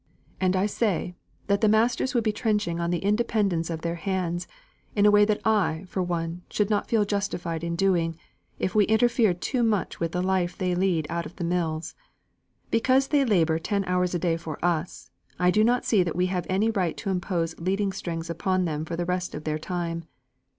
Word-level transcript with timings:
And 0.39 0.55
I 0.55 0.65
say, 0.65 1.13
that 1.45 1.61
the 1.61 1.67
masters 1.69 2.15
would 2.15 2.23
be 2.23 2.31
trenching 2.31 2.79
on 2.79 2.89
the 2.89 3.03
independence 3.05 3.69
of 3.69 3.81
their 3.81 3.93
hands, 4.01 4.47
in 4.95 5.05
a 5.05 5.11
way 5.11 5.25
that 5.25 5.39
I, 5.45 5.85
for 5.87 6.01
one, 6.01 6.41
should 6.49 6.71
not 6.71 6.87
feel 6.87 7.05
justified 7.05 7.63
in 7.63 7.75
doing, 7.75 8.17
if 8.57 8.73
we 8.73 8.85
interfered 8.85 9.41
too 9.41 9.61
much 9.61 9.99
with 9.99 10.11
the 10.13 10.23
life 10.23 10.57
they 10.57 10.73
lead 10.73 11.05
out 11.11 11.27
of 11.27 11.35
the 11.35 11.43
mills. 11.43 11.93
Because 12.71 13.09
they 13.09 13.23
labour 13.23 13.59
ten 13.59 13.85
hours 13.85 14.15
a 14.15 14.17
day 14.17 14.37
for 14.37 14.57
us, 14.65 15.11
I 15.37 15.51
do 15.51 15.63
not 15.63 15.85
see 15.85 16.01
that 16.01 16.15
we 16.15 16.25
have 16.25 16.47
any 16.49 16.71
right 16.71 16.97
to 16.97 17.11
impose 17.11 17.59
leading 17.59 17.91
strings 17.91 18.27
upon 18.27 18.65
them 18.65 18.85
for 18.85 18.95
the 18.95 19.05
rest 19.05 19.35
of 19.35 19.43
their 19.43 19.59
time. 19.59 20.05